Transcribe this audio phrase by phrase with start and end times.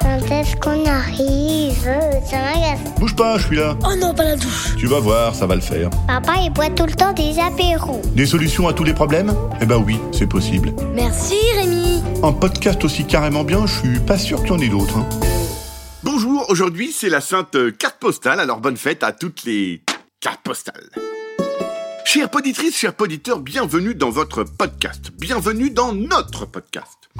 [0.00, 1.82] Quand est-ce qu'on arrive
[2.28, 2.80] Ça m'agace.
[2.98, 3.76] Bouge pas, je suis là.
[3.84, 4.74] Oh non, pas la douche.
[4.76, 5.90] Tu vas voir, ça va le faire.
[6.06, 8.02] Papa, il boit tout le temps des apéros.
[8.14, 10.72] Des solutions à tous les problèmes Eh ben oui, c'est possible.
[10.94, 12.02] Merci Rémi.
[12.22, 14.98] Un podcast aussi carrément bien, je suis pas sûr qu'il y en ait d'autres.
[14.98, 15.08] hein.
[16.02, 19.82] Bonjour, aujourd'hui c'est la sainte carte postale, alors bonne fête à toutes les
[20.20, 20.90] cartes postales.
[22.14, 27.10] Chères poditrices, chers poditeurs, bienvenue dans votre podcast, bienvenue dans notre podcast.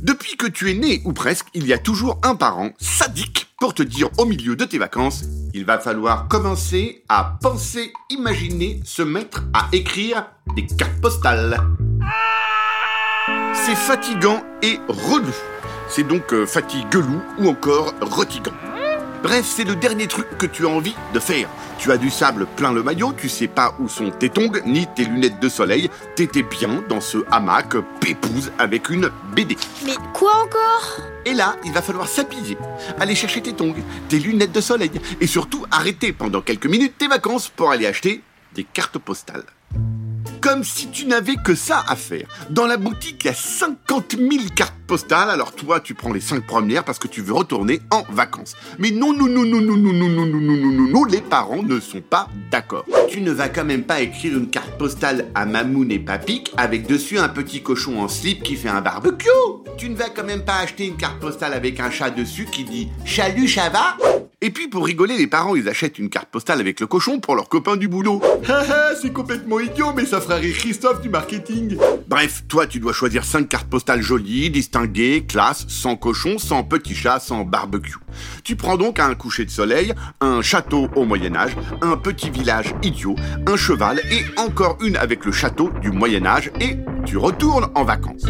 [0.00, 3.74] Depuis que tu es né, ou presque, il y a toujours un parent sadique pour
[3.74, 9.02] te dire au milieu de tes vacances, il va falloir commencer à penser, imaginer, se
[9.02, 11.58] mettre à écrire des cartes postales.
[13.54, 15.34] C'est fatigant et relou.
[15.88, 18.54] C'est donc euh, fatiguelou ou encore retigant.
[19.24, 21.48] Bref, c'est le dernier truc que tu as envie de faire.
[21.78, 24.86] Tu as du sable plein le maillot, tu sais pas où sont tes tongs ni
[24.86, 25.88] tes lunettes de soleil.
[26.14, 29.56] T'étais bien dans ce hamac pépouze avec une BD.
[29.86, 30.98] Mais quoi encore?
[31.24, 32.58] Et là, il va falloir s'habiller,
[33.00, 33.74] aller chercher tes tongs,
[34.10, 38.22] tes lunettes de soleil et surtout arrêter pendant quelques minutes tes vacances pour aller acheter
[38.54, 39.46] des cartes postales.
[40.44, 42.28] Comme si tu n'avais que ça à faire.
[42.50, 46.20] Dans la boutique, il y a 50 000 cartes postales, alors toi, tu prends les
[46.20, 48.54] 5 premières parce que tu veux retourner en vacances.
[48.78, 51.22] Mais non, non, non, non, non, non, non, non, non, non, non, non, non, les
[51.22, 52.84] parents ne sont pas d'accord.
[53.08, 56.86] Tu ne vas quand même pas écrire une carte postale à Mamoun et Papik avec
[56.86, 59.30] dessus un petit cochon en slip qui fait un barbecue.
[59.78, 62.64] Tu ne vas quand même pas acheter une carte postale avec un chat dessus qui
[62.64, 63.96] dit Chalut, ça va
[64.44, 67.34] et puis pour rigoler, les parents, ils achètent une carte postale avec le cochon pour
[67.34, 68.20] leurs copains du boulot.
[68.46, 71.78] Haha, c'est complètement idiot, mais ça fera rire Christophe du marketing.
[72.08, 76.94] Bref, toi, tu dois choisir 5 cartes postales jolies, distinguées, classe, sans cochon, sans petit
[76.94, 77.96] chat, sans barbecue.
[78.44, 83.16] Tu prends donc un coucher de soleil, un château au Moyen-Âge, un petit village idiot,
[83.46, 86.76] un cheval et encore une avec le château du Moyen-Âge et
[87.06, 88.26] tu retournes en vacances.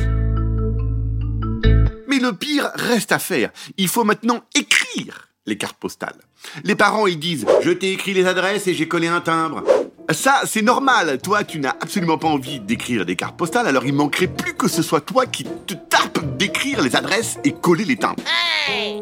[2.06, 3.50] Mais le pire reste à faire.
[3.78, 6.18] Il faut maintenant écrire les cartes postales.
[6.62, 9.62] Les parents, ils disent Je t'ai écrit les adresses et j'ai collé un timbre.
[10.10, 11.18] Ça, c'est normal.
[11.22, 14.68] Toi, tu n'as absolument pas envie d'écrire des cartes postales, alors il manquerait plus que
[14.68, 18.22] ce soit toi qui te tarpe d'écrire les adresses et coller les timbres.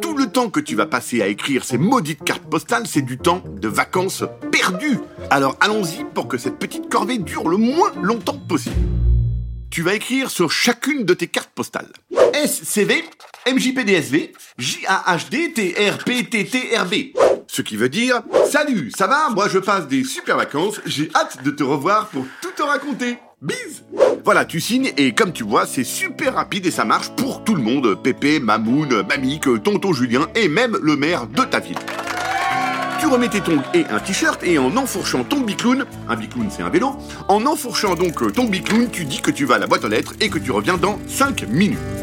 [0.01, 3.19] Tout le temps que tu vas passer à écrire ces maudites cartes postales, c'est du
[3.19, 4.99] temps de vacances perdu.
[5.31, 8.77] Alors allons-y pour que cette petite corvée dure le moins longtemps possible.
[9.71, 11.93] Tu vas écrire sur chacune de tes cartes postales.
[12.35, 13.05] SCV,
[13.47, 16.95] MJPDSV, JAHD, TRPTTRB.
[17.49, 19.31] Ce qui veut dire Salut, ça va?
[19.31, 23.19] Moi je passe des super vacances, j'ai hâte de te revoir pour tout te raconter.
[23.41, 23.85] Bise
[24.25, 27.57] Voilà, tu signes et comme tu vois, c'est super rapide et ça marche pour tout
[27.57, 28.01] le monde.
[28.01, 31.79] Pépé, Mamoun, Mamik, Tonton Julien et même le maire de ta ville.
[33.01, 36.63] Tu remets tes tongs et un t-shirt et en enfourchant ton bicloun, un bicloun c'est
[36.63, 36.95] un vélo,
[37.27, 40.15] en enfourchant donc ton bicloun, tu dis que tu vas à la boîte aux lettres
[40.21, 42.02] et que tu reviens dans 5 minutes.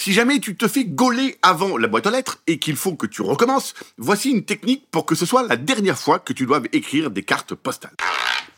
[0.00, 3.06] Si jamais tu te fais gauler avant la boîte aux lettres et qu'il faut que
[3.06, 6.66] tu recommences, voici une technique pour que ce soit la dernière fois que tu doives
[6.72, 7.92] écrire des cartes postales.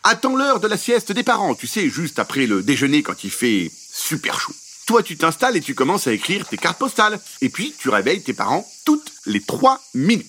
[0.05, 3.29] Attends l'heure de la sieste des parents, tu sais, juste après le déjeuner quand il
[3.29, 4.53] fait super chaud.
[4.87, 7.19] Toi, tu t'installes et tu commences à écrire tes cartes postales.
[7.41, 10.27] Et puis, tu réveilles tes parents toutes les 3 minutes.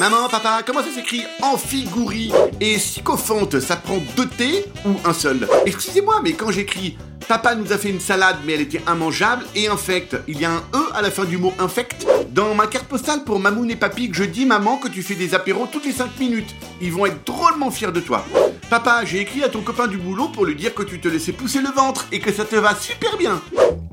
[0.00, 5.48] Maman, papa, comment ça s'écrit Amphigourie Et sycophante, ça prend deux T ou un seul?
[5.64, 6.98] Excusez-moi, mais quand j'écris
[7.28, 10.16] Papa nous a fait une salade, mais elle était immangeable et infecte.
[10.28, 12.06] Il y a un E à la fin du mot infect.
[12.30, 15.14] Dans ma carte postale pour Mamoun et Papy, que je dis maman que tu fais
[15.14, 16.54] des apéros toutes les 5 minutes.
[16.80, 18.24] Ils vont être drôlement fiers de toi.
[18.68, 21.32] Papa, j'ai écrit à ton copain du boulot pour lui dire que tu te laissais
[21.32, 23.40] pousser le ventre et que ça te va super bien.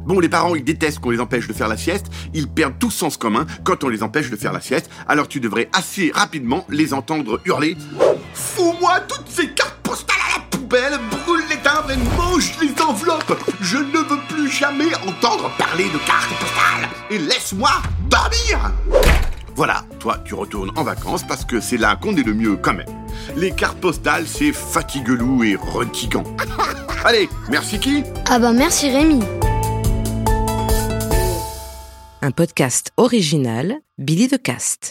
[0.05, 2.07] Bon, les parents, ils détestent qu'on les empêche de faire la sieste.
[2.33, 4.89] Ils perdent tout sens commun quand on les empêche de faire la sieste.
[5.07, 7.77] Alors tu devrais assez rapidement les entendre hurler
[8.33, 13.33] Fous-moi toutes ces cartes postales à la poubelle, brûle les timbres et mange les enveloppes.
[13.61, 16.89] Je ne veux plus jamais entendre parler de cartes postales.
[17.09, 17.71] Et laisse-moi
[18.09, 18.71] dormir.
[19.55, 22.73] Voilà, toi, tu retournes en vacances parce que c'est là qu'on est le mieux quand
[22.73, 22.87] même.
[23.37, 26.23] Les cartes postales, c'est fatiguelou et retigant.
[27.05, 28.03] Allez, merci qui?
[28.29, 29.21] Ah bah merci Rémi.
[32.21, 34.89] Un podcast original, Billy de Cast.